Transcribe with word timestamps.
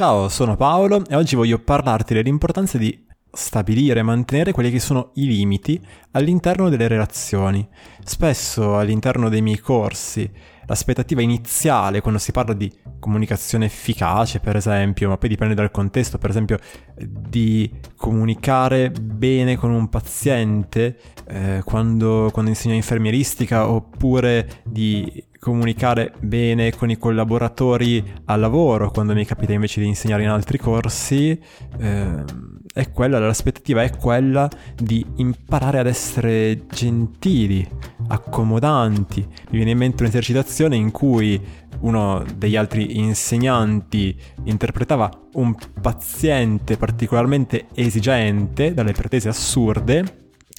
Ciao, 0.00 0.30
sono 0.30 0.56
Paolo 0.56 1.04
e 1.06 1.14
oggi 1.14 1.36
voglio 1.36 1.58
parlarti 1.58 2.14
dell'importanza 2.14 2.78
di 2.78 3.04
stabilire 3.30 4.00
e 4.00 4.02
mantenere 4.02 4.50
quelli 4.50 4.70
che 4.70 4.80
sono 4.80 5.10
i 5.16 5.26
limiti 5.26 5.78
all'interno 6.12 6.70
delle 6.70 6.88
relazioni. 6.88 7.68
Spesso 8.02 8.78
all'interno 8.78 9.28
dei 9.28 9.42
miei 9.42 9.58
corsi 9.58 10.26
l'aspettativa 10.64 11.20
iniziale 11.20 12.00
quando 12.00 12.18
si 12.18 12.32
parla 12.32 12.54
di 12.54 12.72
comunicazione 12.98 13.66
efficace, 13.66 14.40
per 14.40 14.56
esempio, 14.56 15.10
ma 15.10 15.18
poi 15.18 15.28
dipende 15.28 15.52
dal 15.52 15.70
contesto, 15.70 16.16
per 16.16 16.30
esempio 16.30 16.58
di 16.96 17.70
comunicare 17.94 18.90
bene 18.90 19.58
con 19.58 19.70
un 19.70 19.90
paziente 19.90 20.98
eh, 21.28 21.60
quando, 21.62 22.30
quando 22.32 22.50
insegno 22.50 22.74
infermieristica 22.74 23.68
oppure 23.68 24.62
di 24.64 25.28
comunicare 25.40 26.12
bene 26.20 26.70
con 26.76 26.90
i 26.90 26.98
collaboratori 26.98 28.04
al 28.26 28.38
lavoro 28.38 28.90
quando 28.90 29.14
mi 29.14 29.24
capita 29.24 29.54
invece 29.54 29.80
di 29.80 29.86
insegnare 29.86 30.22
in 30.22 30.28
altri 30.28 30.58
corsi. 30.58 31.30
Eh, 31.78 32.24
è 32.72 32.92
quella, 32.92 33.18
l'aspettativa 33.18 33.82
è 33.82 33.90
quella 33.96 34.48
di 34.76 35.04
imparare 35.16 35.78
ad 35.78 35.86
essere 35.86 36.66
gentili, 36.68 37.66
accomodanti. 38.08 39.20
Mi 39.20 39.56
viene 39.56 39.72
in 39.72 39.78
mente 39.78 40.02
un'esercitazione 40.02 40.76
in 40.76 40.90
cui 40.90 41.40
uno 41.80 42.24
degli 42.36 42.56
altri 42.56 42.98
insegnanti 42.98 44.16
interpretava 44.44 45.10
un 45.32 45.54
paziente 45.80 46.76
particolarmente 46.76 47.66
esigente, 47.74 48.74
dalle 48.74 48.92
pretese 48.92 49.30
assurde, 49.30 50.18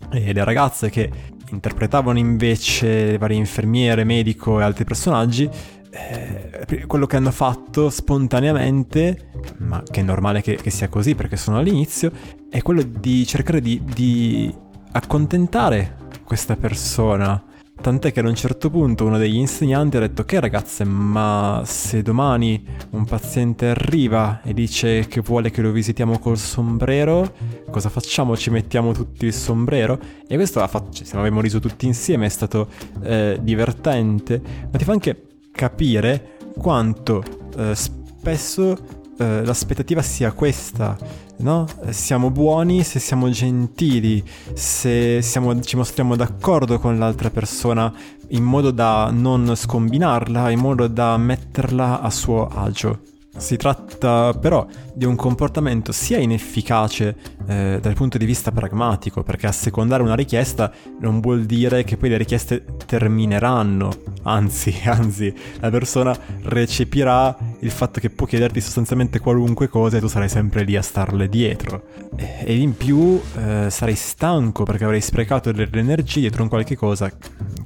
e 0.09 0.33
le 0.33 0.43
ragazze 0.43 0.89
che 0.89 1.09
interpretavano 1.51 2.17
invece 2.17 3.11
le 3.11 3.17
varie 3.17 3.37
infermiere, 3.37 4.03
medico 4.03 4.59
e 4.59 4.63
altri 4.63 4.83
personaggi 4.83 5.49
eh, 5.91 6.85
quello 6.87 7.05
che 7.05 7.17
hanno 7.17 7.31
fatto 7.31 7.89
spontaneamente, 7.89 9.29
ma 9.57 9.83
che 9.83 9.99
è 9.99 10.03
normale 10.03 10.41
che, 10.41 10.55
che, 10.55 10.69
sia 10.69 10.87
così 10.87 11.15
perché 11.15 11.35
sono 11.35 11.57
all'inizio, 11.57 12.11
è 12.49 12.61
quello 12.61 12.81
di 12.81 13.25
cercare 13.25 13.59
di, 13.59 13.81
di 13.83 14.53
accontentare 14.93 15.97
questa 16.23 16.55
persona. 16.55 17.43
Tant'è 17.81 18.11
che 18.11 18.19
ad 18.19 18.27
un 18.27 18.35
certo 18.35 18.69
punto 18.69 19.05
uno 19.05 19.17
degli 19.17 19.37
insegnanti 19.37 19.97
ha 19.97 20.01
detto 20.01 20.23
che 20.23 20.39
ragazze, 20.39 20.83
ma 20.83 21.63
se 21.65 22.03
domani 22.03 22.63
un 22.91 23.05
paziente 23.05 23.69
arriva 23.69 24.41
e 24.43 24.53
dice 24.53 25.07
che 25.07 25.21
vuole 25.21 25.49
che 25.49 25.63
lo 25.63 25.71
visitiamo 25.71 26.19
col 26.19 26.37
sombrero, 26.37 27.33
cosa 27.71 27.89
facciamo? 27.89 28.37
Ci 28.37 28.51
mettiamo 28.51 28.93
tutti 28.93 29.25
il 29.25 29.33
sombrero? 29.33 29.99
E 30.27 30.35
questo 30.35 30.65
fatto, 30.67 30.91
cioè, 30.91 31.17
abbiamo 31.17 31.41
riso 31.41 31.59
tutti 31.59 31.87
insieme, 31.87 32.27
è 32.27 32.29
stato 32.29 32.69
eh, 33.01 33.39
divertente, 33.41 34.39
ma 34.71 34.77
ti 34.77 34.83
fa 34.83 34.91
anche 34.91 35.23
capire 35.51 36.37
quanto 36.55 37.23
eh, 37.57 37.73
spesso 37.73 39.00
eh, 39.21 39.45
l'aspettativa 39.45 40.01
sia 40.01 40.31
questa, 40.31 40.97
no? 41.37 41.67
Siamo 41.89 42.31
buoni 42.31 42.83
se 42.83 42.97
siamo 42.97 43.29
gentili, 43.29 44.23
se 44.53 45.21
siamo, 45.21 45.59
ci 45.61 45.75
mostriamo 45.75 46.15
d'accordo 46.15 46.79
con 46.79 46.97
l'altra 46.97 47.29
persona 47.29 47.93
in 48.29 48.43
modo 48.43 48.71
da 48.71 49.11
non 49.13 49.55
scombinarla, 49.55 50.49
in 50.49 50.59
modo 50.59 50.87
da 50.87 51.17
metterla 51.17 52.01
a 52.01 52.09
suo 52.09 52.47
agio. 52.47 52.99
Si 53.41 53.57
tratta 53.57 54.37
però 54.39 54.67
di 54.93 55.03
un 55.03 55.15
comportamento 55.15 55.91
sia 55.91 56.19
inefficace 56.19 57.15
eh, 57.47 57.79
dal 57.81 57.95
punto 57.95 58.19
di 58.19 58.25
vista 58.25 58.51
pragmatico, 58.51 59.23
perché 59.23 59.47
assecondare 59.47 60.03
una 60.03 60.13
richiesta 60.13 60.71
non 60.99 61.19
vuol 61.21 61.45
dire 61.45 61.83
che 61.83 61.97
poi 61.97 62.09
le 62.09 62.17
richieste 62.17 62.63
termineranno, 62.85 63.89
anzi, 64.23 64.75
anzi, 64.85 65.33
la 65.59 65.71
persona 65.71 66.15
recepirà 66.43 67.35
il 67.61 67.71
fatto 67.71 67.99
che 67.99 68.11
può 68.11 68.27
chiederti 68.27 68.61
sostanzialmente 68.61 69.19
qualunque 69.19 69.69
cosa 69.69 69.97
e 69.97 69.99
tu 69.99 70.07
sarai 70.07 70.29
sempre 70.29 70.63
lì 70.63 70.75
a 70.75 70.83
starle 70.83 71.27
dietro. 71.27 71.85
E 72.15 72.55
in 72.55 72.77
più 72.77 73.19
eh, 73.37 73.71
sarai 73.71 73.95
stanco 73.95 74.65
perché 74.65 74.83
avrai 74.83 75.01
sprecato 75.01 75.51
delle 75.51 75.79
energie 75.79 76.19
dietro 76.19 76.43
un 76.43 76.49
qualche 76.49 76.75
cosa 76.75 77.11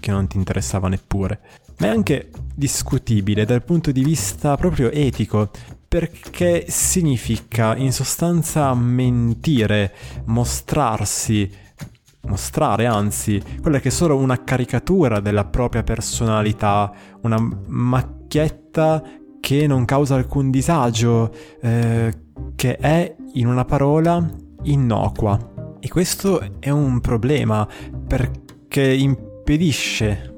che 0.05 0.11
non 0.11 0.27
ti 0.27 0.37
interessava 0.37 0.87
neppure 0.87 1.39
ma 1.77 1.87
è 1.87 1.89
anche 1.89 2.29
discutibile 2.53 3.45
dal 3.45 3.63
punto 3.63 3.91
di 3.91 4.03
vista 4.03 4.55
proprio 4.55 4.91
etico, 4.91 5.49
perché 5.87 6.65
significa 6.69 7.75
in 7.75 7.91
sostanza 7.91 8.73
mentire, 8.73 9.93
mostrarsi, 10.25 11.49
mostrare 12.27 12.85
anzi, 12.85 13.41
quella 13.61 13.79
che 13.79 13.89
è 13.89 13.91
solo 13.91 14.17
una 14.17 14.43
caricatura 14.43 15.19
della 15.19 15.45
propria 15.45 15.83
personalità, 15.83 16.91
una 17.21 17.37
macchietta 17.67 19.03
che 19.39 19.67
non 19.67 19.85
causa 19.85 20.15
alcun 20.15 20.49
disagio, 20.49 21.33
eh, 21.61 22.13
che 22.55 22.77
è, 22.77 23.15
in 23.33 23.47
una 23.47 23.65
parola, 23.65 24.25
innocua. 24.63 25.77
E 25.79 25.89
questo 25.89 26.41
è 26.59 26.69
un 26.69 26.99
problema 26.99 27.67
perché 28.07 28.81
impedisce 29.45 30.33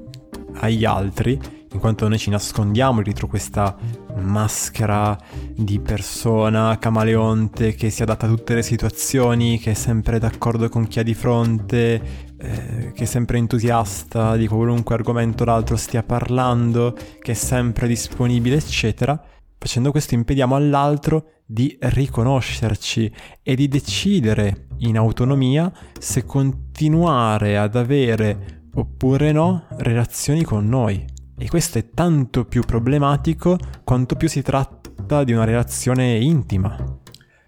agli 0.56 0.84
altri, 0.84 1.40
in 1.72 1.80
quanto 1.80 2.06
noi 2.08 2.18
ci 2.18 2.28
nascondiamo 2.28 3.00
dietro 3.00 3.26
questa 3.26 3.74
maschera 4.16 5.18
di 5.54 5.80
persona 5.80 6.76
camaleonte 6.78 7.74
che 7.74 7.88
si 7.88 8.02
adatta 8.02 8.26
a 8.26 8.28
tutte 8.28 8.54
le 8.54 8.62
situazioni, 8.62 9.58
che 9.58 9.70
è 9.70 9.74
sempre 9.74 10.18
d'accordo 10.18 10.68
con 10.68 10.86
chi 10.86 10.98
ha 10.98 11.02
di 11.02 11.14
fronte, 11.14 12.02
eh, 12.36 12.92
che 12.94 13.04
è 13.04 13.06
sempre 13.06 13.38
entusiasta 13.38 14.36
di 14.36 14.46
qualunque 14.46 14.94
argomento 14.94 15.44
l'altro 15.44 15.76
stia 15.76 16.02
parlando, 16.02 16.94
che 17.18 17.32
è 17.32 17.34
sempre 17.34 17.88
disponibile, 17.88 18.56
eccetera. 18.56 19.18
Facendo 19.56 19.90
questo 19.90 20.14
impediamo 20.14 20.54
all'altro 20.54 21.30
di 21.46 21.74
riconoscerci 21.80 23.10
e 23.42 23.54
di 23.56 23.68
decidere 23.68 24.66
in 24.80 24.98
autonomia 24.98 25.72
se 25.98 26.24
continuare 26.24 27.56
ad 27.56 27.74
avere 27.74 28.57
oppure 28.74 29.32
no 29.32 29.66
relazioni 29.78 30.42
con 30.42 30.68
noi. 30.68 31.04
E 31.36 31.48
questo 31.48 31.78
è 31.78 31.90
tanto 31.90 32.44
più 32.44 32.62
problematico 32.62 33.58
quanto 33.84 34.16
più 34.16 34.28
si 34.28 34.42
tratta 34.42 35.22
di 35.24 35.32
una 35.32 35.44
relazione 35.44 36.16
intima. 36.16 36.76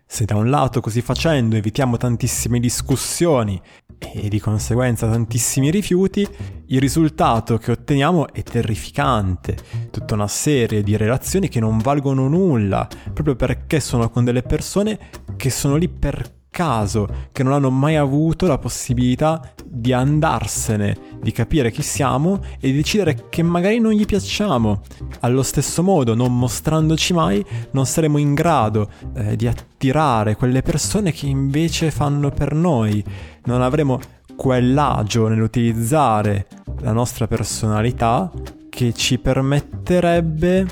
Se 0.07 0.25
da 0.25 0.37
un 0.37 0.51
lato 0.51 0.81
così 0.81 1.03
facendo 1.03 1.57
evitiamo 1.57 1.97
tantissime 1.97 2.59
discussioni 2.59 3.61
e 3.99 4.29
di 4.29 4.41
conseguenza 4.41 5.09
tantissimi 5.09 5.71
rifiuti, 5.71 6.27
il 6.67 6.81
risultato 6.81 7.59
che 7.59 7.73
otteniamo 7.73 8.33
è 8.33 8.43
terrificante. 8.43 9.57
Tutta 9.91 10.15
una 10.15 10.29
serie 10.29 10.83
di 10.83 10.97
relazioni 10.97 11.49
che 11.49 11.61
non 11.61 11.79
valgono 11.79 12.29
nulla, 12.29 12.89
proprio 13.13 13.37
perché 13.37 13.79
sono 13.79 14.09
con 14.11 14.25
delle 14.25 14.43
persone 14.43 14.99
che 15.37 15.51
sono 15.51 15.77
lì 15.77 15.89
per 15.89 16.40
caso, 16.51 17.09
che 17.33 17.43
non 17.43 17.53
hanno 17.53 17.71
mai 17.71 17.97
avuto 17.97 18.47
la 18.47 18.59
possibilità 18.59 19.41
di 19.65 19.93
andarsene, 19.93 21.19
di 21.23 21.33
capire 21.33 21.71
chi 21.71 21.83
siamo 21.83 22.41
e 22.59 22.71
di 22.71 22.77
decidere 22.77 23.29
che 23.29 23.43
magari 23.43 23.79
non 23.79 23.93
gli 23.93 24.05
piacciamo. 24.05 24.83
Allo 25.21 25.43
stesso 25.43 25.83
modo, 25.83 26.15
non 26.15 26.37
mostrandoci 26.37 27.13
mai, 27.13 27.45
non 27.71 27.87
saremo 27.87 28.19
in 28.19 28.35
grado 28.35 28.91
eh, 29.15 29.37
di 29.37 29.47
attirare 29.47 30.37
quelle 30.37 30.63
persone 30.63 31.13
che 31.13 31.27
invece 31.27 31.91
fanno 31.91 32.31
per 32.31 32.53
noi. 32.55 33.03
Non 33.45 33.63
avremo 33.63 33.99
quell'agio 34.37 35.29
nell'utilizzare 35.29 36.47
la 36.81 36.93
nostra 36.93 37.27
personalità 37.27 38.31
che 38.69 38.93
ci 38.95 39.19
permetterebbe 39.19 40.67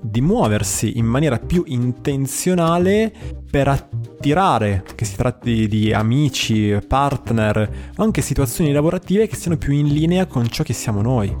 di 0.00 0.20
muoversi 0.20 0.98
in 0.98 1.06
maniera 1.06 1.38
più 1.38 1.62
intenzionale 1.66 3.12
per 3.50 3.68
attirare, 3.68 4.03
che 4.94 5.04
si 5.04 5.16
tratti 5.16 5.68
di 5.68 5.92
amici, 5.92 6.78
partner 6.86 7.92
o 7.96 8.02
anche 8.02 8.22
situazioni 8.22 8.72
lavorative 8.72 9.26
che 9.26 9.36
siano 9.36 9.58
più 9.58 9.72
in 9.72 9.88
linea 9.88 10.24
con 10.26 10.48
ciò 10.48 10.62
che 10.62 10.72
siamo 10.72 11.02
noi. 11.02 11.36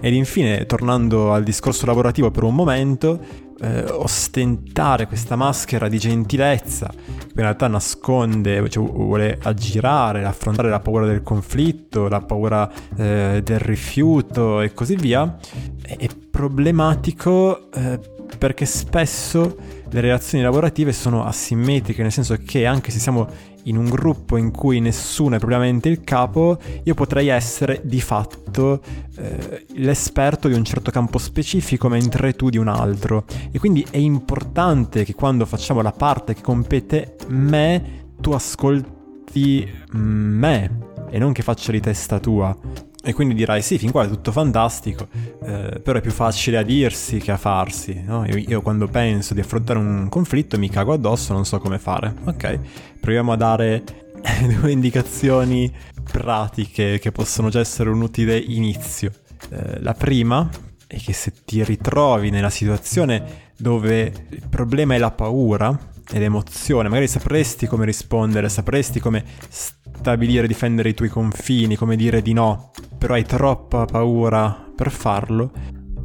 Ed 0.00 0.12
infine, 0.12 0.66
tornando 0.66 1.32
al 1.32 1.42
discorso 1.42 1.86
lavorativo 1.86 2.30
per 2.30 2.42
un 2.42 2.54
momento, 2.54 3.20
eh, 3.60 3.84
ostentare 3.84 5.06
questa 5.06 5.36
maschera 5.36 5.88
di 5.88 5.98
gentilezza, 5.98 6.88
che 6.88 7.32
in 7.34 7.42
realtà 7.42 7.68
nasconde, 7.68 8.68
cioè 8.68 8.84
vuole 8.84 9.38
aggirare, 9.40 10.24
affrontare 10.24 10.68
la 10.68 10.80
paura 10.80 11.06
del 11.06 11.22
conflitto, 11.22 12.08
la 12.08 12.20
paura 12.20 12.70
eh, 12.96 13.40
del 13.44 13.60
rifiuto 13.60 14.60
e 14.60 14.74
così 14.74 14.96
via, 14.96 15.38
è 15.82 16.08
problematico 16.30 17.70
eh, 17.72 18.00
perché 18.36 18.64
spesso 18.64 19.56
le 19.92 20.00
relazioni 20.00 20.42
lavorative 20.42 20.92
sono 20.92 21.24
asimmetriche, 21.24 22.00
nel 22.00 22.12
senso 22.12 22.38
che 22.42 22.64
anche 22.64 22.90
se 22.90 22.98
siamo 22.98 23.28
in 23.64 23.76
un 23.76 23.84
gruppo 23.84 24.38
in 24.38 24.50
cui 24.50 24.80
nessuno 24.80 25.36
è 25.36 25.38
propriamente 25.38 25.90
il 25.90 26.02
capo, 26.02 26.58
io 26.82 26.94
potrei 26.94 27.28
essere 27.28 27.82
di 27.84 28.00
fatto 28.00 28.80
eh, 29.16 29.66
l'esperto 29.74 30.48
di 30.48 30.54
un 30.54 30.64
certo 30.64 30.90
campo 30.90 31.18
specifico, 31.18 31.88
mentre 31.88 32.32
tu 32.32 32.48
di 32.48 32.56
un 32.56 32.68
altro. 32.68 33.26
E 33.50 33.58
quindi 33.58 33.86
è 33.90 33.98
importante 33.98 35.04
che 35.04 35.14
quando 35.14 35.44
facciamo 35.44 35.82
la 35.82 35.92
parte 35.92 36.34
che 36.34 36.40
compete 36.40 37.16
me, 37.28 38.06
tu 38.18 38.32
ascolti 38.32 39.70
me 39.92 40.78
e 41.10 41.18
non 41.18 41.32
che 41.32 41.42
faccia 41.42 41.70
di 41.70 41.80
testa 41.80 42.18
tua. 42.18 42.56
E 43.04 43.12
quindi 43.12 43.34
dirai 43.34 43.62
sì, 43.62 43.78
fin 43.78 43.90
qua 43.90 44.04
è 44.04 44.08
tutto 44.08 44.30
fantastico, 44.30 45.08
eh, 45.44 45.80
però 45.82 45.98
è 45.98 46.00
più 46.00 46.12
facile 46.12 46.58
a 46.58 46.62
dirsi 46.62 47.18
che 47.18 47.32
a 47.32 47.36
farsi. 47.36 48.00
No? 48.06 48.24
Io, 48.26 48.36
io, 48.36 48.62
quando 48.62 48.86
penso 48.86 49.34
di 49.34 49.40
affrontare 49.40 49.80
un 49.80 50.08
conflitto 50.08 50.56
mi 50.56 50.68
cago 50.68 50.92
addosso, 50.92 51.32
non 51.32 51.44
so 51.44 51.58
come 51.58 51.80
fare. 51.80 52.14
Ok, 52.24 52.60
proviamo 53.00 53.32
a 53.32 53.36
dare 53.36 53.82
due 54.60 54.70
indicazioni 54.70 55.72
pratiche 56.12 57.00
che 57.00 57.10
possono 57.10 57.48
già 57.48 57.58
essere 57.58 57.90
un 57.90 58.02
utile 58.02 58.36
inizio. 58.38 59.10
Eh, 59.50 59.80
la 59.80 59.94
prima 59.94 60.48
è 60.86 60.96
che 60.96 61.12
se 61.12 61.32
ti 61.44 61.64
ritrovi 61.64 62.30
nella 62.30 62.50
situazione 62.50 63.50
dove 63.56 64.12
il 64.28 64.46
problema 64.48 64.94
è 64.94 64.98
la 64.98 65.10
paura 65.10 65.90
e 66.10 66.18
l'emozione, 66.18 66.88
magari 66.88 67.08
sapresti 67.08 67.66
come 67.66 67.84
rispondere, 67.84 68.48
sapresti 68.48 69.00
come 69.00 69.24
stabilire, 69.48 70.46
difendere 70.46 70.90
i 70.90 70.94
tuoi 70.94 71.08
confini, 71.08 71.76
come 71.76 71.96
dire 71.96 72.22
di 72.22 72.32
no, 72.32 72.70
però 72.98 73.14
hai 73.14 73.24
troppa 73.24 73.84
paura 73.84 74.70
per 74.74 74.90
farlo, 74.90 75.52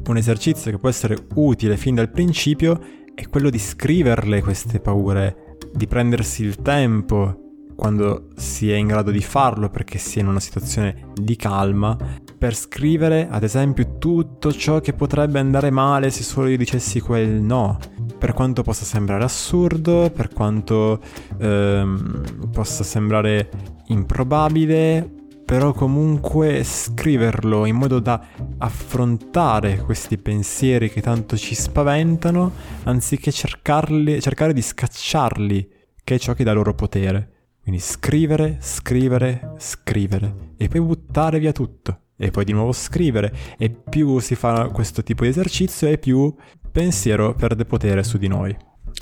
un 0.07 0.17
esercizio 0.17 0.71
che 0.71 0.77
può 0.77 0.89
essere 0.89 1.17
utile 1.35 1.77
fin 1.77 1.95
dal 1.95 2.09
principio 2.09 2.79
è 3.13 3.27
quello 3.27 3.49
di 3.49 3.59
scriverle 3.59 4.41
queste 4.41 4.79
paure, 4.79 5.57
di 5.73 5.87
prendersi 5.87 6.43
il 6.43 6.61
tempo 6.61 7.41
quando 7.75 8.29
si 8.35 8.71
è 8.71 8.75
in 8.75 8.87
grado 8.87 9.11
di 9.11 9.21
farlo 9.21 9.69
perché 9.69 9.97
si 9.97 10.19
è 10.19 10.21
in 10.21 10.27
una 10.27 10.39
situazione 10.39 11.11
di 11.13 11.35
calma, 11.35 11.97
per 12.37 12.55
scrivere 12.55 13.27
ad 13.29 13.43
esempio 13.43 13.97
tutto 13.97 14.51
ciò 14.53 14.79
che 14.79 14.93
potrebbe 14.93 15.39
andare 15.39 15.71
male 15.71 16.11
se 16.11 16.21
solo 16.21 16.47
io 16.47 16.57
dicessi 16.57 16.99
quel 16.99 17.29
no, 17.41 17.79
per 18.17 18.33
quanto 18.33 18.61
possa 18.61 18.85
sembrare 18.85 19.23
assurdo, 19.23 20.11
per 20.13 20.29
quanto 20.29 21.01
ehm, 21.39 22.49
possa 22.51 22.83
sembrare 22.83 23.49
improbabile, 23.87 25.09
però 25.43 25.73
comunque 25.73 26.63
scriverlo 26.63 27.65
in 27.65 27.75
modo 27.75 27.99
da 27.99 28.21
affrontare 28.57 29.77
questi 29.77 30.17
pensieri 30.17 30.91
che 30.91 31.01
tanto 31.01 31.37
ci 31.37 31.55
spaventano, 31.55 32.51
anziché 32.83 33.31
cercarli, 33.31 34.21
cercare 34.21 34.53
di 34.53 34.61
scacciarli, 34.61 35.69
che 36.03 36.15
è 36.15 36.19
ciò 36.19 36.33
che 36.33 36.43
dà 36.43 36.53
loro 36.53 36.73
potere. 36.73 37.31
Quindi 37.63 37.81
scrivere, 37.81 38.57
scrivere, 38.61 39.55
scrivere 39.57 40.53
e 40.57 40.67
poi 40.67 40.81
buttare 40.81 41.39
via 41.39 41.51
tutto 41.51 42.01
e 42.17 42.31
poi 42.31 42.43
di 42.43 42.51
nuovo 42.51 42.71
scrivere 42.71 43.33
e 43.57 43.69
più 43.69 44.19
si 44.19 44.35
fa 44.35 44.69
questo 44.69 45.03
tipo 45.03 45.23
di 45.23 45.29
esercizio 45.29 45.87
e 45.87 45.97
più 45.97 46.33
pensiero 46.71 47.33
perde 47.33 47.65
potere 47.65 48.03
su 48.03 48.17
di 48.17 48.27
noi. 48.27 48.55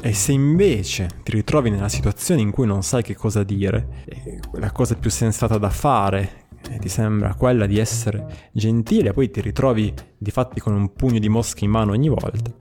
E 0.03 0.13
se 0.13 0.33
invece 0.33 1.09
ti 1.23 1.31
ritrovi 1.31 1.69
nella 1.69 1.89
situazione 1.89 2.41
in 2.41 2.51
cui 2.51 2.67
non 2.67 2.83
sai 2.83 3.01
che 3.01 3.15
cosa 3.15 3.43
dire, 3.43 4.05
la 4.53 4.71
cosa 4.71 4.95
più 4.95 5.09
sensata 5.09 5.57
da 5.57 5.69
fare 5.69 6.43
ti 6.79 6.89
sembra 6.89 7.35
quella 7.35 7.65
di 7.65 7.77
essere 7.77 8.49
gentile, 8.51 9.13
poi 9.13 9.29
ti 9.29 9.39
ritrovi 9.39 9.93
di 10.17 10.31
fatti 10.31 10.59
con 10.59 10.73
un 10.73 10.93
pugno 10.93 11.19
di 11.19 11.29
mosche 11.29 11.63
in 11.63 11.71
mano 11.71 11.91
ogni 11.91 12.09
volta, 12.09 12.51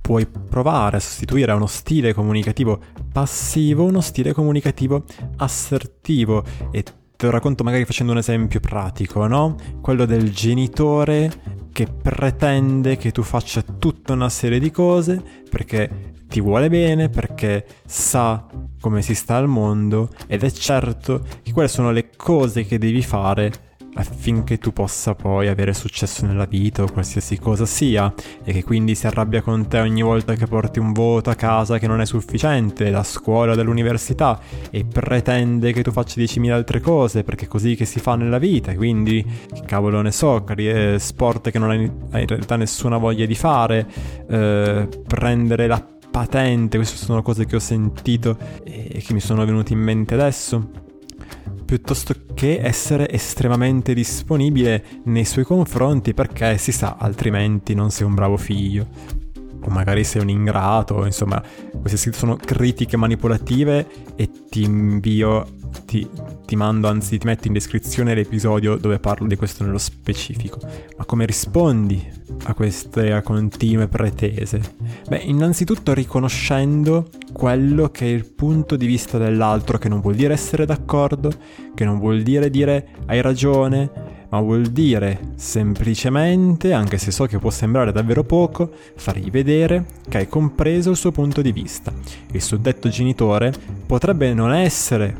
puoi 0.00 0.26
provare 0.26 0.96
a 0.96 1.00
sostituire 1.00 1.52
uno 1.52 1.66
stile 1.66 2.12
comunicativo 2.12 2.80
passivo 3.12 3.84
uno 3.84 4.00
stile 4.00 4.32
comunicativo 4.32 5.04
assertivo 5.36 6.44
e 6.70 6.84
te 7.24 7.30
lo 7.30 7.30
racconto 7.30 7.64
magari 7.64 7.86
facendo 7.86 8.12
un 8.12 8.18
esempio 8.18 8.60
pratico, 8.60 9.26
no? 9.26 9.56
Quello 9.80 10.04
del 10.04 10.30
genitore 10.30 11.32
che 11.72 11.86
pretende 11.86 12.98
che 12.98 13.12
tu 13.12 13.22
faccia 13.22 13.62
tutta 13.62 14.12
una 14.12 14.28
serie 14.28 14.58
di 14.58 14.70
cose 14.70 15.22
perché 15.48 16.12
ti 16.28 16.40
vuole 16.40 16.68
bene, 16.68 17.08
perché 17.08 17.66
sa 17.86 18.46
come 18.78 19.00
si 19.00 19.14
sta 19.14 19.36
al 19.36 19.48
mondo 19.48 20.10
ed 20.26 20.42
è 20.42 20.50
certo 20.50 21.24
che 21.42 21.52
quelle 21.52 21.68
sono 21.68 21.92
le 21.92 22.10
cose 22.14 22.66
che 22.66 22.76
devi 22.76 23.00
fare 23.00 23.73
affinché 23.94 24.58
tu 24.58 24.72
possa 24.72 25.14
poi 25.14 25.48
avere 25.48 25.72
successo 25.72 26.26
nella 26.26 26.46
vita 26.46 26.82
o 26.82 26.90
qualsiasi 26.90 27.38
cosa 27.38 27.66
sia 27.66 28.12
e 28.42 28.52
che 28.52 28.64
quindi 28.64 28.94
si 28.94 29.06
arrabbia 29.06 29.42
con 29.42 29.68
te 29.68 29.78
ogni 29.78 30.02
volta 30.02 30.34
che 30.34 30.46
porti 30.46 30.78
un 30.78 30.92
voto 30.92 31.30
a 31.30 31.34
casa 31.34 31.78
che 31.78 31.86
non 31.86 32.00
è 32.00 32.06
sufficiente 32.06 32.90
da 32.90 33.02
scuola 33.02 33.54
dall'università 33.54 34.40
e 34.70 34.84
pretende 34.84 35.72
che 35.72 35.82
tu 35.82 35.92
faccia 35.92 36.20
10.000 36.20 36.50
altre 36.50 36.80
cose 36.80 37.22
perché 37.22 37.44
è 37.44 37.48
così 37.48 37.74
che 37.74 37.84
si 37.84 38.00
fa 38.00 38.16
nella 38.16 38.38
vita 38.38 38.74
quindi 38.74 39.24
che 39.52 39.62
cavolo 39.64 40.00
ne 40.00 40.10
so 40.10 40.44
sport 40.98 41.50
che 41.50 41.58
non 41.58 41.70
hai 41.70 41.84
in 41.84 42.26
realtà 42.26 42.56
nessuna 42.56 42.96
voglia 42.96 43.26
di 43.26 43.34
fare 43.34 43.86
eh, 44.28 44.88
prendere 45.06 45.66
la 45.66 45.84
patente 46.10 46.76
queste 46.76 46.96
sono 46.96 47.22
cose 47.22 47.44
che 47.46 47.56
ho 47.56 47.60
sentito 47.60 48.36
e 48.62 49.02
che 49.04 49.12
mi 49.12 49.20
sono 49.20 49.44
venute 49.44 49.72
in 49.72 49.80
mente 49.80 50.14
adesso 50.14 50.83
piuttosto 51.64 52.14
che 52.34 52.60
essere 52.62 53.10
estremamente 53.10 53.94
disponibile 53.94 54.84
nei 55.04 55.24
suoi 55.24 55.44
confronti 55.44 56.14
perché 56.14 56.58
si 56.58 56.72
sa 56.72 56.96
altrimenti 56.98 57.74
non 57.74 57.90
sei 57.90 58.06
un 58.06 58.14
bravo 58.14 58.36
figlio 58.36 59.23
o 59.64 59.70
magari 59.70 60.04
sei 60.04 60.22
un 60.22 60.28
ingrato, 60.28 61.04
insomma, 61.04 61.42
queste 61.80 62.12
sono 62.12 62.36
critiche 62.36 62.96
manipolative 62.96 63.86
e 64.16 64.30
ti 64.48 64.62
invio, 64.62 65.46
ti, 65.86 66.08
ti, 66.44 66.56
mando, 66.56 66.88
anzi 66.88 67.18
ti 67.18 67.26
metto 67.26 67.46
in 67.46 67.52
descrizione 67.54 68.14
l'episodio 68.14 68.76
dove 68.76 68.98
parlo 68.98 69.26
di 69.26 69.36
questo 69.36 69.64
nello 69.64 69.78
specifico. 69.78 70.58
Ma 70.96 71.04
come 71.04 71.26
rispondi 71.26 72.06
a 72.44 72.54
queste 72.54 73.20
continue 73.22 73.88
pretese? 73.88 74.60
Beh, 75.08 75.18
innanzitutto 75.18 75.94
riconoscendo 75.94 77.08
quello 77.32 77.90
che 77.90 78.04
è 78.04 78.08
il 78.08 78.24
punto 78.26 78.76
di 78.76 78.86
vista 78.86 79.18
dell'altro, 79.18 79.78
che 79.78 79.88
non 79.88 80.00
vuol 80.00 80.14
dire 80.14 80.34
essere 80.34 80.66
d'accordo, 80.66 81.32
che 81.74 81.84
non 81.84 81.98
vuol 81.98 82.22
dire 82.22 82.50
dire 82.50 82.88
hai 83.06 83.20
ragione, 83.20 84.13
ma 84.34 84.40
vuol 84.40 84.66
dire 84.66 85.34
semplicemente, 85.36 86.72
anche 86.72 86.98
se 86.98 87.12
so 87.12 87.26
che 87.26 87.38
può 87.38 87.50
sembrare 87.50 87.92
davvero 87.92 88.24
poco, 88.24 88.68
fargli 88.96 89.30
vedere 89.30 89.84
che 90.08 90.18
hai 90.18 90.28
compreso 90.28 90.90
il 90.90 90.96
suo 90.96 91.12
punto 91.12 91.40
di 91.40 91.52
vista. 91.52 91.92
Il 92.32 92.42
suddetto 92.42 92.88
genitore 92.88 93.52
potrebbe 93.86 94.34
non 94.34 94.52
essere, 94.52 95.16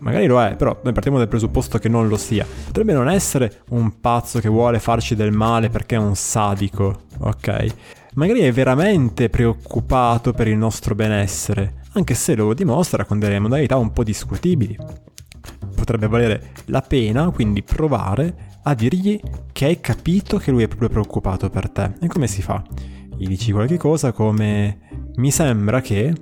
magari 0.00 0.26
lo 0.26 0.42
è, 0.42 0.56
però 0.56 0.80
noi 0.82 0.92
partiamo 0.92 1.18
dal 1.18 1.28
presupposto 1.28 1.78
che 1.78 1.88
non 1.88 2.08
lo 2.08 2.16
sia, 2.16 2.44
potrebbe 2.66 2.92
non 2.92 3.08
essere 3.08 3.62
un 3.68 4.00
pazzo 4.00 4.40
che 4.40 4.48
vuole 4.48 4.80
farci 4.80 5.14
del 5.14 5.30
male 5.30 5.68
perché 5.68 5.94
è 5.94 6.00
un 6.00 6.16
sadico, 6.16 7.02
ok? 7.20 7.66
Magari 8.14 8.40
è 8.40 8.50
veramente 8.50 9.28
preoccupato 9.28 10.32
per 10.32 10.48
il 10.48 10.56
nostro 10.56 10.96
benessere, 10.96 11.82
anche 11.92 12.14
se 12.14 12.34
lo 12.34 12.52
dimostra 12.52 13.04
con 13.04 13.20
delle 13.20 13.38
modalità 13.38 13.76
un 13.76 13.92
po' 13.92 14.02
discutibili 14.02 14.76
potrebbe 15.90 16.06
valere 16.06 16.52
la 16.66 16.82
pena 16.82 17.30
quindi 17.30 17.62
provare 17.62 18.48
a 18.62 18.74
dirgli 18.74 19.20
che 19.50 19.64
hai 19.64 19.80
capito 19.80 20.38
che 20.38 20.50
lui 20.50 20.62
è 20.62 20.68
proprio 20.68 20.88
preoccupato 20.88 21.50
per 21.50 21.70
te. 21.70 21.94
E 22.00 22.06
come 22.06 22.28
si 22.28 22.42
fa? 22.42 22.62
Gli 23.16 23.26
dici 23.26 23.50
qualche 23.52 23.76
cosa 23.76 24.12
come 24.12 24.78
mi 25.16 25.30
sembra 25.30 25.80
che 25.80 26.14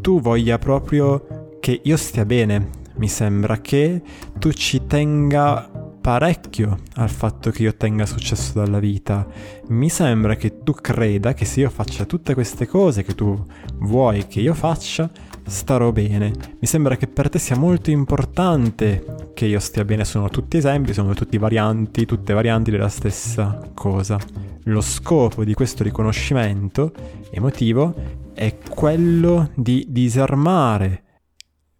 tu 0.00 0.20
voglia 0.20 0.58
proprio 0.58 1.56
che 1.60 1.80
io 1.82 1.96
stia 1.96 2.24
bene, 2.24 2.68
mi 2.96 3.08
sembra 3.08 3.60
che 3.60 4.02
tu 4.38 4.52
ci 4.52 4.86
tenga 4.86 5.70
parecchio 6.08 6.78
al 6.94 7.10
fatto 7.10 7.50
che 7.50 7.64
io 7.64 7.68
ottenga 7.68 8.06
successo 8.06 8.54
dalla 8.54 8.78
vita. 8.78 9.26
Mi 9.66 9.90
sembra 9.90 10.36
che 10.36 10.62
tu 10.62 10.72
creda 10.72 11.34
che 11.34 11.44
se 11.44 11.60
io 11.60 11.68
faccia 11.68 12.06
tutte 12.06 12.32
queste 12.32 12.66
cose 12.66 13.02
che 13.02 13.14
tu 13.14 13.38
vuoi 13.80 14.26
che 14.26 14.40
io 14.40 14.54
faccia, 14.54 15.10
starò 15.46 15.92
bene. 15.92 16.32
Mi 16.60 16.66
sembra 16.66 16.96
che 16.96 17.08
per 17.08 17.28
te 17.28 17.38
sia 17.38 17.58
molto 17.58 17.90
importante 17.90 19.32
che 19.34 19.44
io 19.44 19.58
stia 19.58 19.84
bene. 19.84 20.06
Sono 20.06 20.30
tutti 20.30 20.56
esempi, 20.56 20.94
sono 20.94 21.12
tutti 21.12 21.36
varianti, 21.36 22.06
tutte 22.06 22.32
varianti 22.32 22.70
della 22.70 22.88
stessa 22.88 23.60
cosa. 23.74 24.18
Lo 24.62 24.80
scopo 24.80 25.44
di 25.44 25.52
questo 25.52 25.82
riconoscimento 25.82 26.90
emotivo 27.30 28.32
è 28.32 28.56
quello 28.66 29.50
di 29.54 29.84
disarmare 29.90 31.02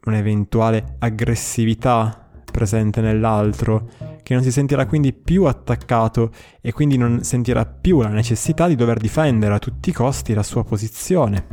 un'eventuale 0.04 0.96
aggressività 0.98 2.28
presente 2.58 3.00
nell'altro, 3.00 3.88
che 4.28 4.34
non 4.34 4.42
si 4.42 4.52
sentirà 4.52 4.84
quindi 4.84 5.14
più 5.14 5.44
attaccato 5.44 6.30
e 6.60 6.70
quindi 6.70 6.98
non 6.98 7.24
sentirà 7.24 7.64
più 7.64 8.02
la 8.02 8.10
necessità 8.10 8.68
di 8.68 8.74
dover 8.74 8.98
difendere 8.98 9.54
a 9.54 9.58
tutti 9.58 9.88
i 9.88 9.94
costi 9.94 10.34
la 10.34 10.42
sua 10.42 10.64
posizione. 10.64 11.46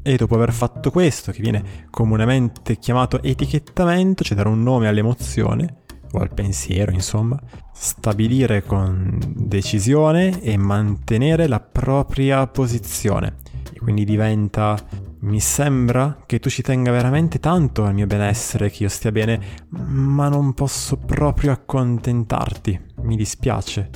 E 0.00 0.14
dopo 0.14 0.36
aver 0.36 0.52
fatto 0.52 0.92
questo, 0.92 1.32
che 1.32 1.42
viene 1.42 1.88
comunemente 1.90 2.78
chiamato 2.78 3.20
etichettamento, 3.20 4.22
cioè 4.22 4.36
dare 4.36 4.48
un 4.48 4.62
nome 4.62 4.86
all'emozione, 4.86 5.78
o 6.12 6.20
al 6.20 6.32
pensiero, 6.32 6.92
insomma, 6.92 7.36
stabilire 7.72 8.62
con 8.62 9.18
decisione 9.34 10.40
e 10.40 10.56
mantenere 10.56 11.48
la 11.48 11.58
propria 11.58 12.46
posizione. 12.46 13.38
E 13.72 13.80
quindi 13.80 14.04
diventa 14.04 14.78
mi 15.24 15.40
sembra 15.40 16.18
che 16.26 16.38
tu 16.38 16.50
ci 16.50 16.60
tenga 16.60 16.90
veramente 16.90 17.40
tanto 17.40 17.84
al 17.84 17.94
mio 17.94 18.06
benessere, 18.06 18.70
che 18.70 18.82
io 18.82 18.88
stia 18.90 19.10
bene, 19.10 19.40
ma 19.70 20.28
non 20.28 20.52
posso 20.52 20.98
proprio 20.98 21.50
accontentarti. 21.50 22.78
Mi 23.02 23.16
dispiace. 23.16 23.88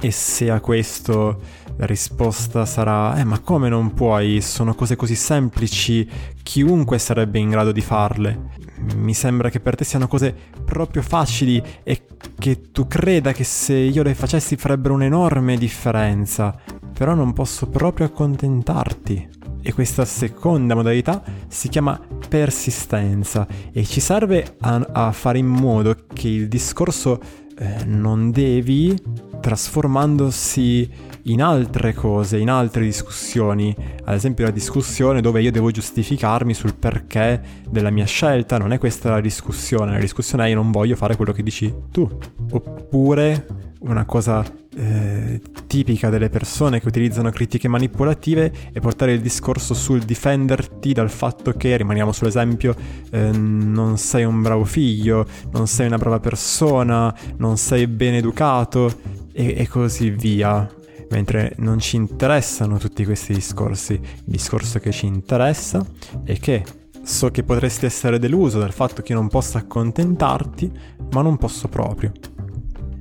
E 0.00 0.10
se 0.10 0.50
a 0.50 0.60
questo 0.60 1.40
la 1.76 1.84
risposta 1.84 2.64
sarà, 2.64 3.16
eh 3.16 3.24
ma 3.24 3.40
come 3.40 3.68
non 3.68 3.92
puoi? 3.92 4.40
Sono 4.40 4.74
cose 4.74 4.96
così 4.96 5.16
semplici, 5.16 6.08
chiunque 6.42 6.98
sarebbe 6.98 7.38
in 7.38 7.50
grado 7.50 7.70
di 7.70 7.82
farle. 7.82 8.56
Mi 8.96 9.12
sembra 9.12 9.50
che 9.50 9.60
per 9.60 9.74
te 9.74 9.84
siano 9.84 10.08
cose 10.08 10.34
proprio 10.64 11.02
facili 11.02 11.62
e 11.82 12.06
che 12.38 12.70
tu 12.70 12.86
creda 12.86 13.32
che 13.32 13.44
se 13.44 13.74
io 13.74 14.02
le 14.02 14.14
facessi 14.14 14.56
farebbero 14.56 14.94
un'enorme 14.94 15.58
differenza. 15.58 16.58
Però 16.94 17.14
non 17.14 17.34
posso 17.34 17.68
proprio 17.68 18.06
accontentarti. 18.06 19.36
E 19.68 19.74
questa 19.74 20.06
seconda 20.06 20.74
modalità 20.74 21.22
si 21.46 21.68
chiama 21.68 22.00
persistenza. 22.26 23.46
E 23.70 23.84
ci 23.84 24.00
serve 24.00 24.56
a, 24.60 24.76
a 24.92 25.12
fare 25.12 25.36
in 25.36 25.46
modo 25.46 25.94
che 26.10 26.26
il 26.26 26.48
discorso 26.48 27.20
eh, 27.58 27.84
non 27.84 28.30
devi 28.30 28.98
trasformandosi 29.38 30.90
in 31.24 31.42
altre 31.42 31.92
cose, 31.92 32.38
in 32.38 32.48
altre 32.48 32.82
discussioni, 32.82 33.76
ad 34.04 34.14
esempio 34.14 34.46
la 34.46 34.50
discussione 34.52 35.20
dove 35.20 35.42
io 35.42 35.52
devo 35.52 35.70
giustificarmi 35.70 36.54
sul 36.54 36.74
perché 36.74 37.38
della 37.68 37.90
mia 37.90 38.06
scelta, 38.06 38.56
non 38.56 38.72
è 38.72 38.78
questa 38.78 39.10
la 39.10 39.20
discussione, 39.20 39.92
la 39.92 39.98
discussione 39.98 40.46
è 40.46 40.48
io 40.48 40.54
non 40.54 40.70
voglio 40.70 40.96
fare 40.96 41.14
quello 41.14 41.32
che 41.32 41.42
dici 41.42 41.70
tu, 41.90 42.08
oppure 42.52 43.46
una 43.80 44.06
cosa 44.06 44.42
eh, 44.78 45.40
tipica 45.66 46.08
delle 46.08 46.28
persone 46.28 46.80
che 46.80 46.86
utilizzano 46.86 47.30
critiche 47.30 47.66
manipolative 47.66 48.52
è 48.72 48.78
portare 48.78 49.12
il 49.12 49.20
discorso 49.20 49.74
sul 49.74 50.02
difenderti 50.02 50.92
dal 50.92 51.10
fatto 51.10 51.52
che, 51.52 51.76
rimaniamo 51.76 52.12
sull'esempio, 52.12 52.74
eh, 53.10 53.30
non 53.32 53.98
sei 53.98 54.24
un 54.24 54.40
bravo 54.40 54.64
figlio, 54.64 55.26
non 55.50 55.66
sei 55.66 55.86
una 55.86 55.98
brava 55.98 56.20
persona, 56.20 57.14
non 57.38 57.56
sei 57.56 57.88
ben 57.88 58.14
educato 58.14 59.00
e, 59.32 59.54
e 59.58 59.66
così 59.66 60.10
via. 60.10 60.68
Mentre 61.10 61.54
non 61.58 61.78
ci 61.80 61.96
interessano 61.96 62.76
tutti 62.76 63.04
questi 63.04 63.32
discorsi, 63.32 63.94
il 63.94 64.22
discorso 64.24 64.78
che 64.78 64.92
ci 64.92 65.06
interessa 65.06 65.84
è 66.22 66.38
che 66.38 66.62
so 67.02 67.30
che 67.30 67.42
potresti 67.42 67.86
essere 67.86 68.18
deluso 68.18 68.58
dal 68.58 68.72
fatto 68.72 69.00
che 69.00 69.14
non 69.14 69.28
possa 69.28 69.58
accontentarti, 69.58 70.70
ma 71.12 71.22
non 71.22 71.38
posso 71.38 71.66
proprio. 71.68 72.12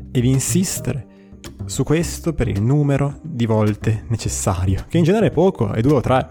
Devi 0.10 0.29
insistere 0.29 1.16
su 1.66 1.84
questo 1.84 2.34
per 2.34 2.48
il 2.48 2.62
numero 2.62 3.20
di 3.22 3.46
volte 3.46 4.06
necessario, 4.08 4.86
che 4.88 4.98
in 4.98 5.04
genere 5.04 5.28
è 5.28 5.32
poco, 5.32 5.72
è 5.72 5.82
due 5.82 5.94
o 5.94 6.02
tre. 6.02 6.28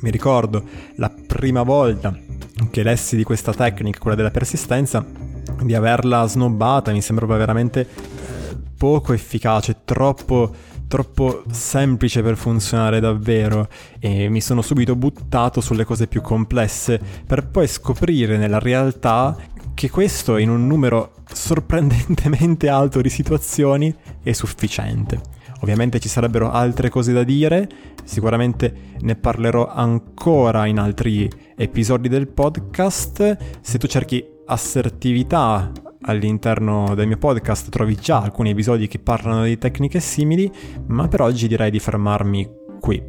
Mi 0.00 0.10
ricordo 0.10 0.62
la 0.96 1.12
prima 1.26 1.62
volta 1.62 2.16
che 2.70 2.82
lessi 2.82 3.16
di 3.16 3.24
questa 3.24 3.52
tecnica, 3.52 3.98
quella 3.98 4.16
della 4.16 4.30
persistenza, 4.30 5.04
di 5.62 5.74
averla 5.74 6.26
snobbata, 6.26 6.92
mi 6.92 7.00
sembrava 7.00 7.36
veramente 7.36 7.80
eh, 7.80 7.86
poco 8.76 9.12
efficace, 9.12 9.78
troppo 9.84 10.54
troppo 10.88 11.42
semplice 11.50 12.22
per 12.22 12.36
funzionare 12.36 13.00
davvero 13.00 13.68
e 13.98 14.28
mi 14.28 14.40
sono 14.40 14.62
subito 14.62 14.94
buttato 14.94 15.60
sulle 15.60 15.84
cose 15.84 16.06
più 16.06 16.20
complesse 16.20 17.00
per 17.26 17.48
poi 17.48 17.66
scoprire 17.66 18.36
nella 18.36 18.60
realtà 18.60 19.36
che 19.76 19.90
questo 19.90 20.38
in 20.38 20.48
un 20.48 20.66
numero 20.66 21.12
sorprendentemente 21.30 22.66
alto 22.66 23.02
di 23.02 23.10
situazioni 23.10 23.94
è 24.22 24.32
sufficiente. 24.32 25.20
Ovviamente 25.60 26.00
ci 26.00 26.08
sarebbero 26.08 26.50
altre 26.50 26.88
cose 26.88 27.12
da 27.12 27.22
dire, 27.22 27.68
sicuramente 28.02 28.94
ne 29.00 29.16
parlerò 29.16 29.68
ancora 29.68 30.64
in 30.64 30.78
altri 30.78 31.30
episodi 31.54 32.08
del 32.08 32.26
podcast. 32.26 33.36
Se 33.60 33.76
tu 33.76 33.86
cerchi 33.86 34.24
assertività 34.46 35.70
all'interno 36.00 36.94
del 36.94 37.06
mio 37.06 37.18
podcast 37.18 37.68
trovi 37.68 37.96
già 37.96 38.22
alcuni 38.22 38.50
episodi 38.52 38.88
che 38.88 38.98
parlano 38.98 39.44
di 39.44 39.58
tecniche 39.58 40.00
simili, 40.00 40.50
ma 40.86 41.06
per 41.06 41.20
oggi 41.20 41.48
direi 41.48 41.70
di 41.70 41.80
fermarmi 41.80 42.64
qui. 42.78 43.02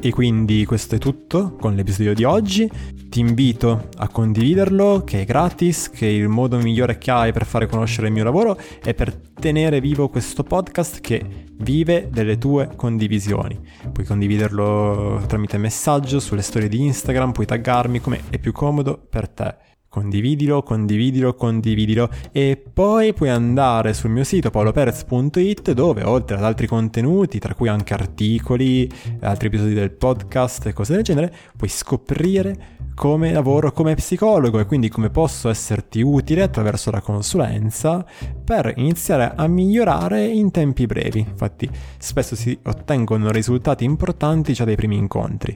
E 0.00 0.10
quindi 0.10 0.64
questo 0.64 0.94
è 0.94 0.98
tutto 0.98 1.56
con 1.56 1.74
l'episodio 1.74 2.14
di 2.14 2.22
oggi. 2.22 2.70
Ti 3.08 3.20
invito 3.20 3.88
a 3.96 4.08
condividerlo, 4.08 5.02
che 5.04 5.22
è 5.22 5.24
gratis, 5.24 5.90
che 5.90 6.06
il 6.06 6.28
modo 6.28 6.58
migliore 6.58 6.98
che 6.98 7.10
hai 7.10 7.32
per 7.32 7.46
fare 7.46 7.66
conoscere 7.66 8.06
il 8.06 8.12
mio 8.12 8.22
lavoro 8.22 8.56
è 8.82 8.94
per 8.94 9.16
tenere 9.16 9.80
vivo 9.80 10.08
questo 10.08 10.44
podcast 10.44 11.00
che 11.00 11.46
vive 11.54 12.08
delle 12.12 12.38
tue 12.38 12.70
condivisioni. 12.76 13.58
Puoi 13.90 14.06
condividerlo 14.06 15.22
tramite 15.26 15.58
messaggio 15.58 16.20
sulle 16.20 16.42
storie 16.42 16.68
di 16.68 16.80
Instagram, 16.84 17.32
puoi 17.32 17.46
taggarmi 17.46 18.00
come 18.00 18.22
è 18.30 18.38
più 18.38 18.52
comodo 18.52 19.04
per 19.10 19.28
te. 19.28 19.77
Condividilo, 19.90 20.62
condividilo, 20.62 21.34
condividilo 21.34 22.10
e 22.30 22.62
poi 22.72 23.14
puoi 23.14 23.30
andare 23.30 23.94
sul 23.94 24.10
mio 24.10 24.22
sito 24.22 24.50
paoloperez.it 24.50 25.72
dove 25.72 26.02
oltre 26.02 26.36
ad 26.36 26.44
altri 26.44 26.66
contenuti, 26.66 27.38
tra 27.38 27.54
cui 27.54 27.68
anche 27.68 27.94
articoli, 27.94 28.86
altri 29.20 29.46
episodi 29.46 29.72
del 29.72 29.90
podcast 29.90 30.66
e 30.66 30.74
cose 30.74 30.92
del 30.92 31.02
genere, 31.02 31.34
puoi 31.56 31.70
scoprire 31.70 32.76
come 32.94 33.32
lavoro 33.32 33.72
come 33.72 33.94
psicologo 33.94 34.58
e 34.58 34.66
quindi 34.66 34.90
come 34.90 35.08
posso 35.08 35.48
esserti 35.48 36.02
utile 36.02 36.42
attraverso 36.42 36.90
la 36.90 37.00
consulenza 37.00 38.04
per 38.44 38.74
iniziare 38.76 39.32
a 39.34 39.46
migliorare 39.46 40.26
in 40.26 40.50
tempi 40.50 40.84
brevi. 40.84 41.20
Infatti 41.20 41.66
spesso 41.96 42.36
si 42.36 42.58
ottengono 42.62 43.30
risultati 43.30 43.84
importanti 43.84 44.52
già 44.52 44.64
dai 44.64 44.76
primi 44.76 44.96
incontri. 44.96 45.54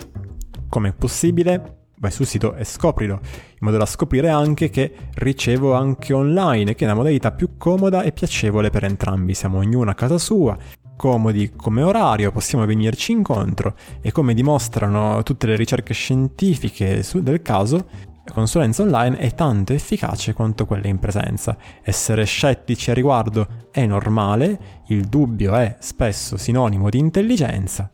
Come 0.70 0.88
è 0.88 0.92
possibile? 0.94 1.81
Vai 2.02 2.10
sul 2.10 2.26
sito 2.26 2.56
e 2.56 2.64
scoprilo, 2.64 3.20
in 3.22 3.58
modo 3.60 3.78
da 3.78 3.86
scoprire 3.86 4.28
anche 4.28 4.70
che 4.70 4.92
ricevo 5.14 5.74
anche 5.74 6.12
online, 6.12 6.74
che 6.74 6.82
è 6.82 6.88
una 6.88 6.96
modalità 6.96 7.30
più 7.30 7.56
comoda 7.56 8.02
e 8.02 8.10
piacevole 8.10 8.70
per 8.70 8.82
entrambi. 8.82 9.34
Siamo 9.34 9.58
ognuno 9.58 9.88
a 9.88 9.94
casa 9.94 10.18
sua, 10.18 10.58
comodi 10.96 11.52
come 11.54 11.80
orario, 11.82 12.32
possiamo 12.32 12.66
venirci 12.66 13.12
incontro 13.12 13.76
e 14.00 14.10
come 14.10 14.34
dimostrano 14.34 15.22
tutte 15.22 15.46
le 15.46 15.54
ricerche 15.54 15.94
scientifiche 15.94 17.04
del 17.20 17.40
caso, 17.40 17.86
la 18.24 18.32
consulenza 18.32 18.82
online 18.82 19.18
è 19.18 19.32
tanto 19.34 19.72
efficace 19.72 20.32
quanto 20.32 20.66
quella 20.66 20.88
in 20.88 20.98
presenza. 20.98 21.56
Essere 21.82 22.24
scettici 22.24 22.90
a 22.90 22.94
riguardo 22.94 23.68
è 23.70 23.86
normale, 23.86 24.82
il 24.88 25.04
dubbio 25.04 25.54
è 25.54 25.76
spesso 25.78 26.36
sinonimo 26.36 26.88
di 26.88 26.98
intelligenza 26.98 27.88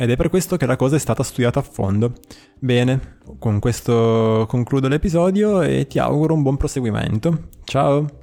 ed 0.00 0.10
è 0.10 0.16
per 0.16 0.30
questo 0.30 0.56
che 0.56 0.64
la 0.64 0.76
cosa 0.76 0.96
è 0.96 0.98
stata 0.98 1.22
studiata 1.22 1.60
a 1.60 1.62
fondo. 1.62 2.14
Bene, 2.58 3.18
con 3.38 3.58
questo 3.58 4.46
concludo 4.48 4.88
l'episodio 4.88 5.60
e 5.60 5.86
ti 5.86 5.98
auguro 5.98 6.32
un 6.32 6.42
buon 6.42 6.56
proseguimento. 6.56 7.48
Ciao! 7.64 8.19